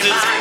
[0.00, 0.39] Cause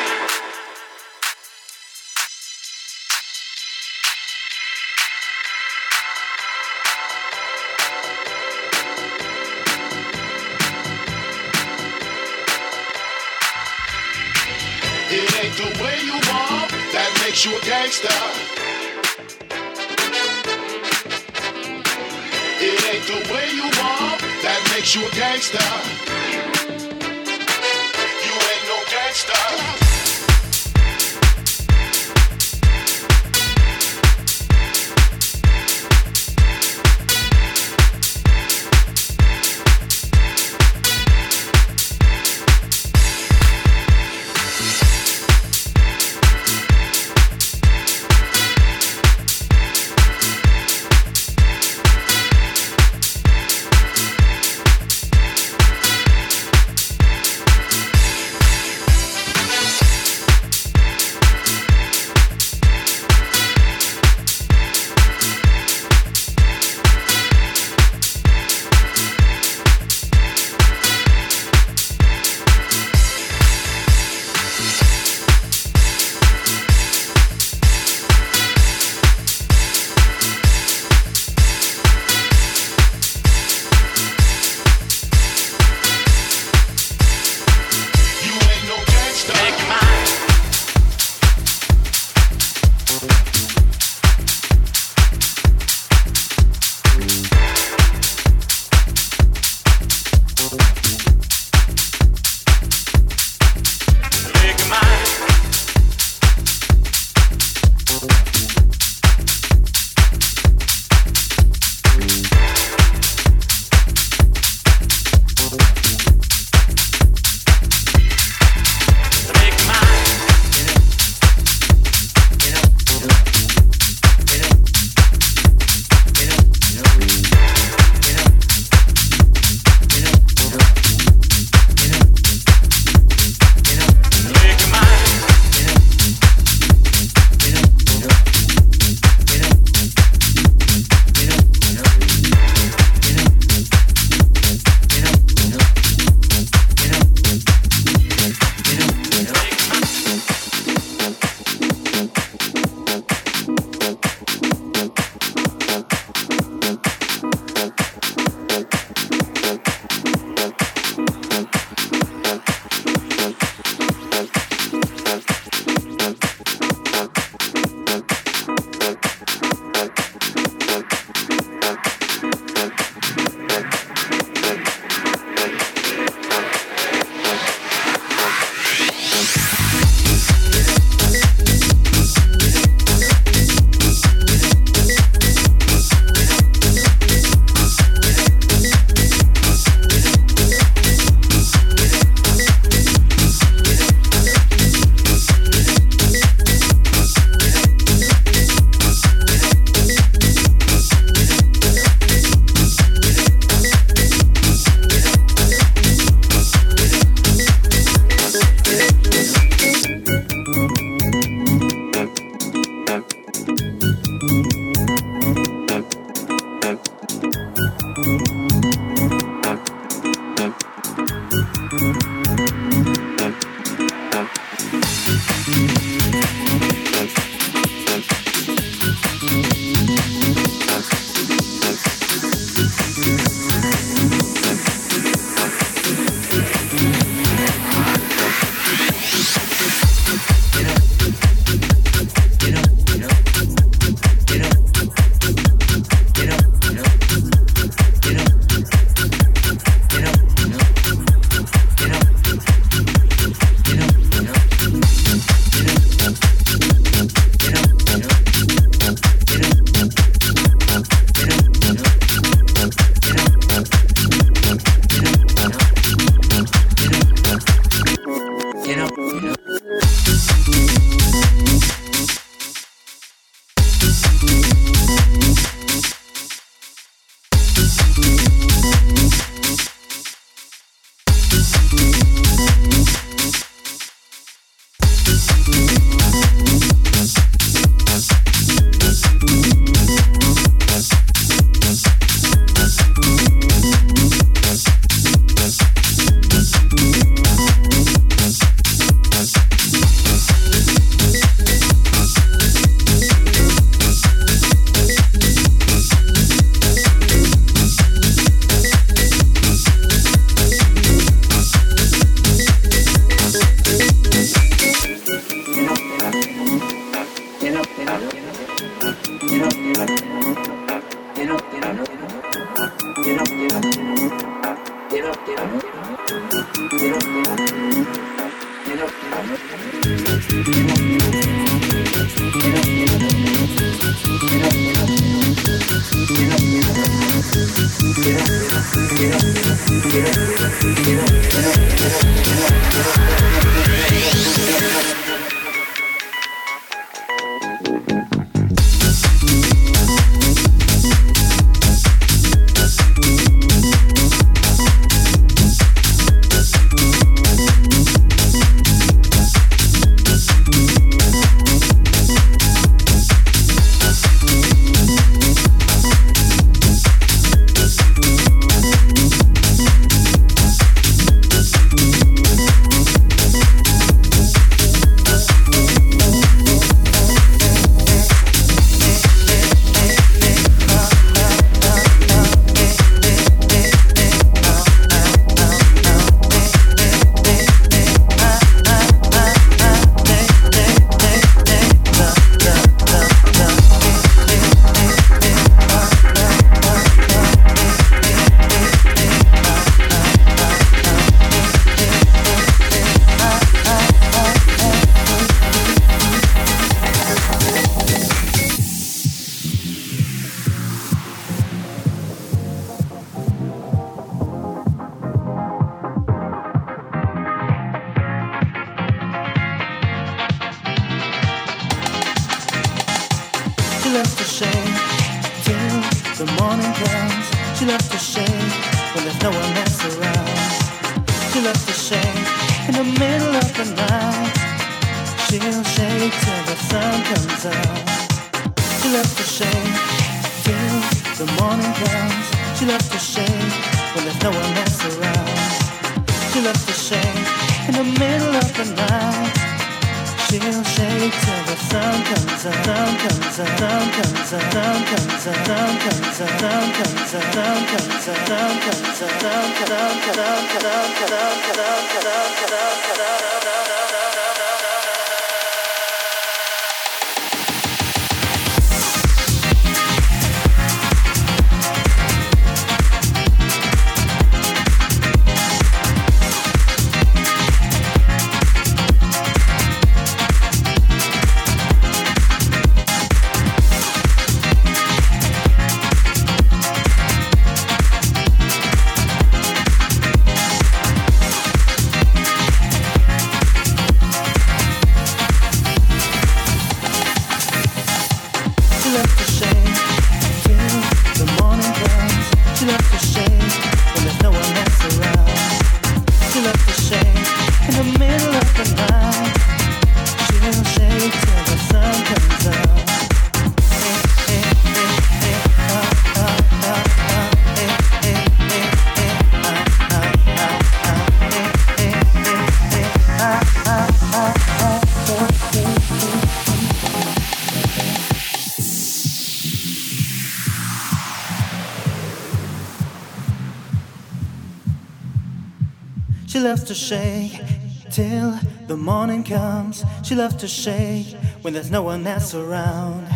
[536.70, 537.42] to shake
[537.90, 539.84] till the morning comes.
[540.04, 541.08] She loves to shake
[541.42, 543.08] when there's no one else around.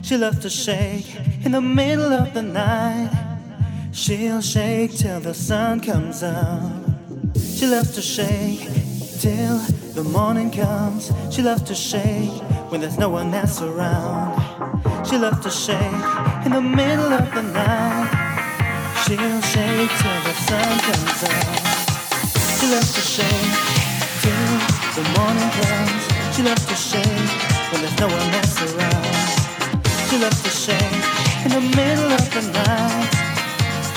[0.00, 3.10] She loves to shake in the middle of the night.
[3.92, 6.72] She'll shake till the sun comes up.
[7.36, 8.60] She loves to shake
[9.20, 9.58] till
[9.92, 11.12] the morning comes.
[11.30, 12.32] She loves to shake
[12.70, 14.40] when there's no one else around.
[15.06, 18.08] She loves to shake in the middle of the night.
[19.04, 21.65] She'll shake till the sun comes up.
[22.66, 23.54] She loves to shake
[24.26, 24.58] till
[24.98, 26.02] the morning comes,
[26.34, 27.30] she loves to shake
[27.70, 29.06] when there's no one else around.
[30.10, 30.98] She loves to shake
[31.46, 33.06] in the middle of the night.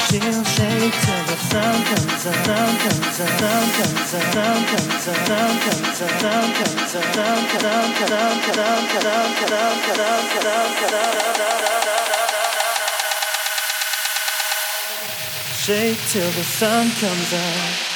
[0.05, 5.09] She'll shake till the sun comes up, sun comes up, sun comes up, sun comes
[5.09, 7.69] up, sun comes up, sun comes up, sun comes up.
[15.57, 17.88] Shake till the sun comes up.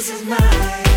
[0.00, 0.89] This is my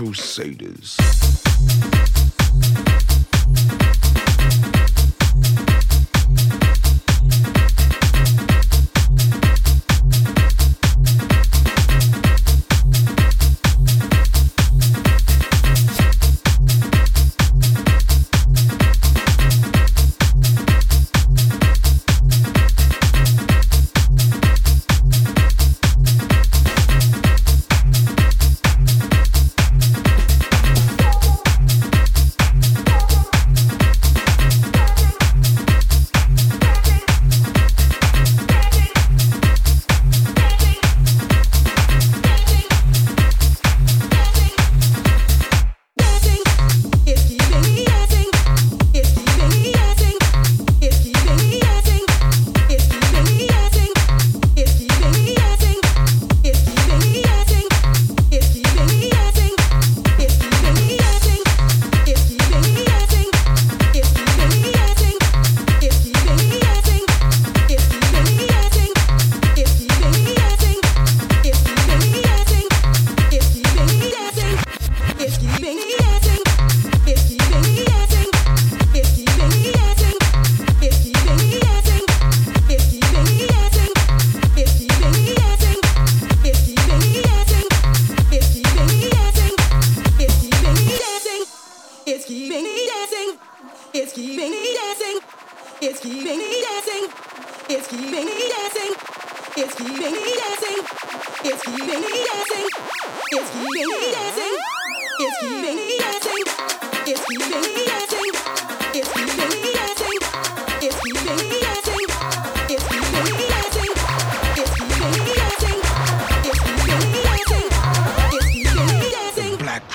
[0.00, 1.09] Crusaders.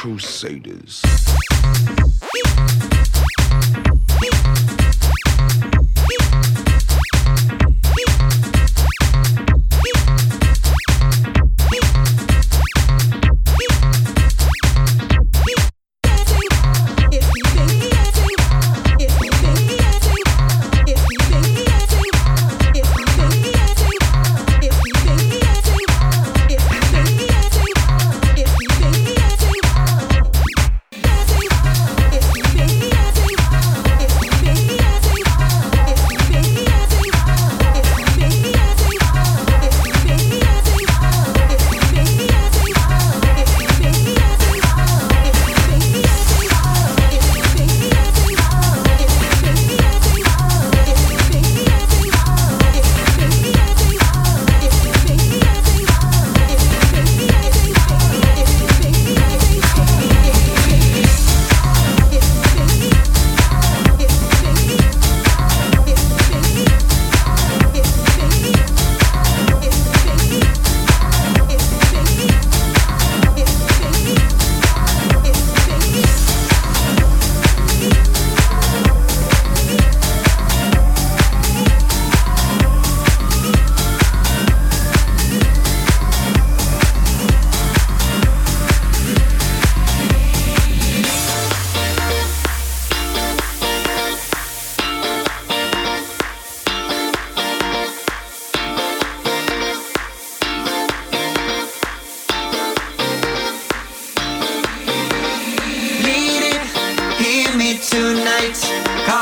[0.06, 1.05] Crusaders.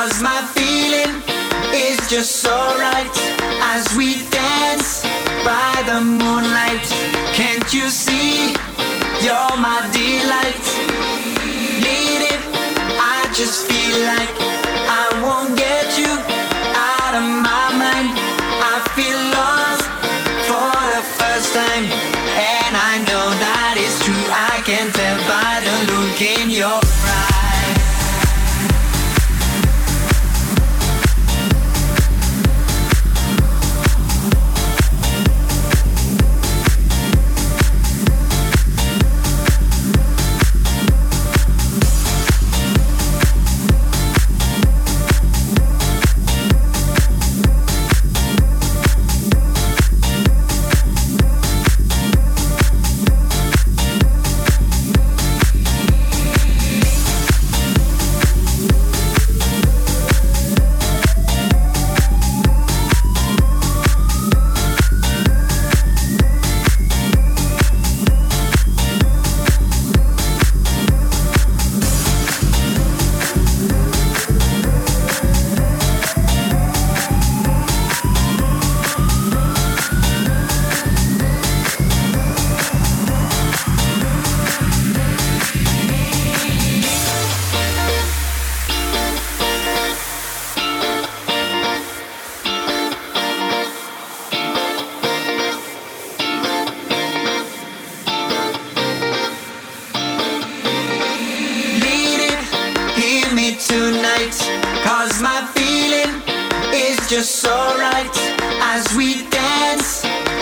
[0.04, 1.24] Cause my feeling
[1.74, 3.10] is just so right
[3.72, 5.02] as we dance
[5.46, 6.84] by the moonlight.
[7.34, 8.52] Can't you see?
[9.24, 10.66] You're my delight.
[11.80, 12.42] Need it,
[13.00, 14.63] I just feel like.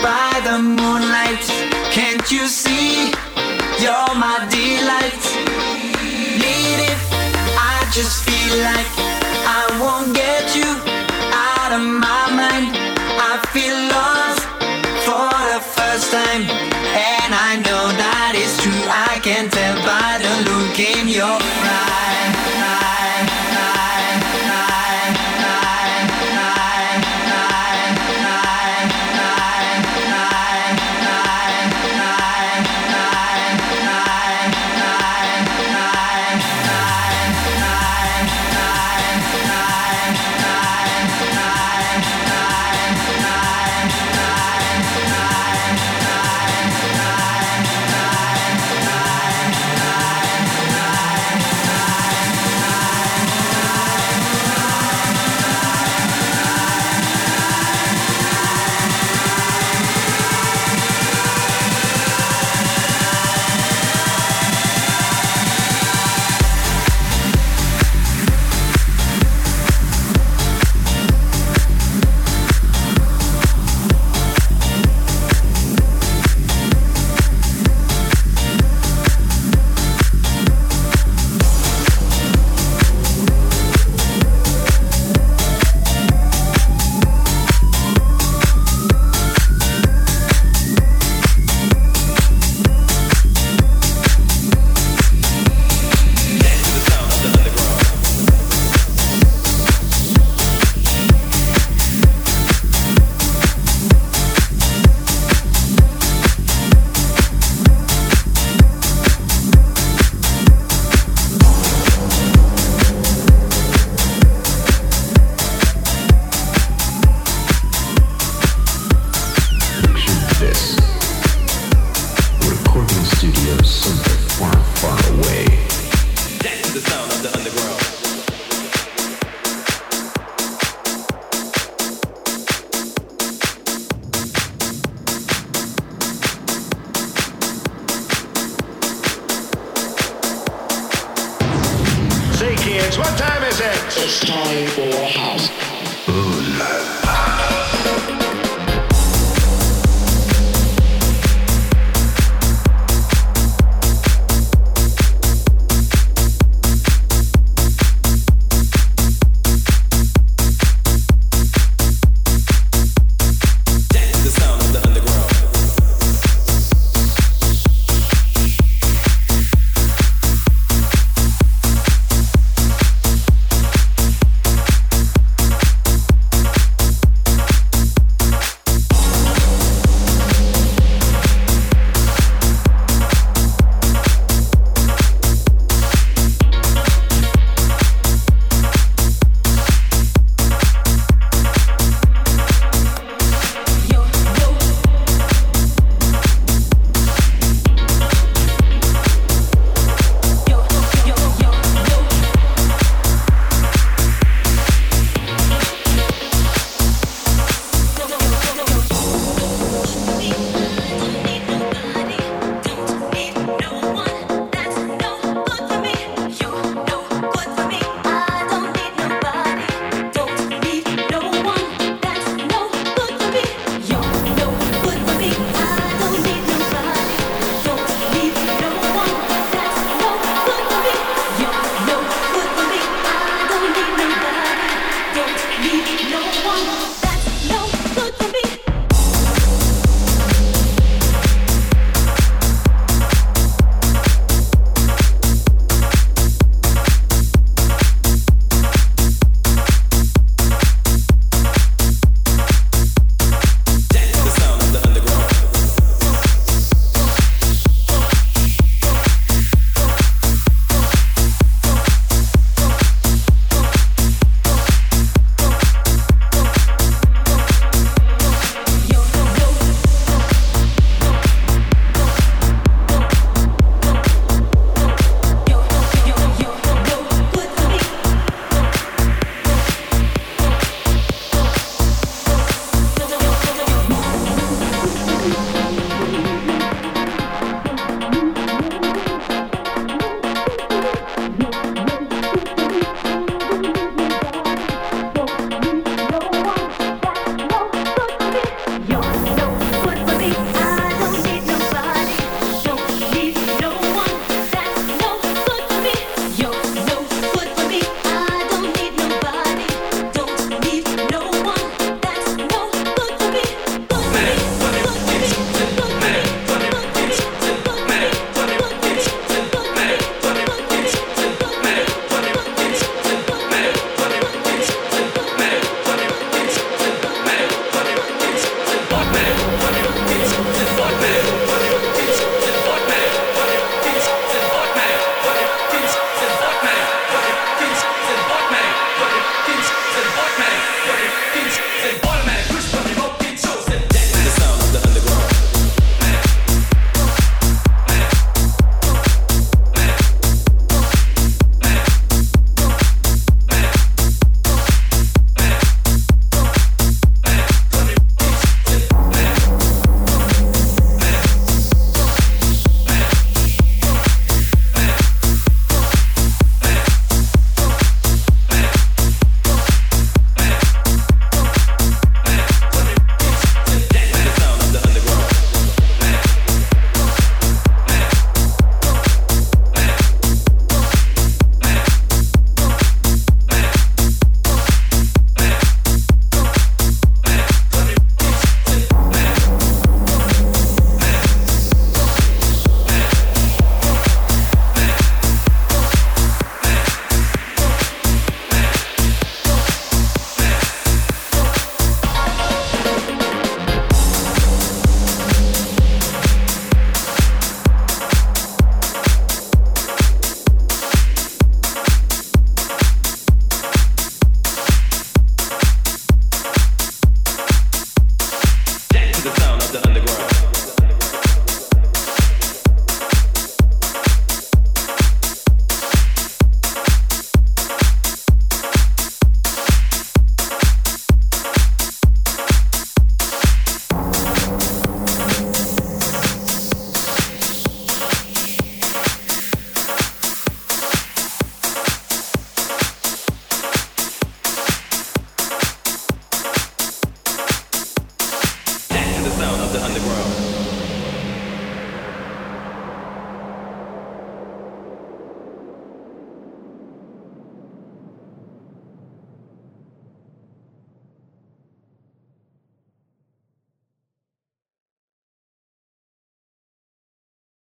[0.02, 1.46] by the moonlight.
[1.92, 3.12] Can't you see?
[3.80, 5.24] You're my delight.
[6.42, 7.02] Need it,
[7.58, 9.21] I just feel like.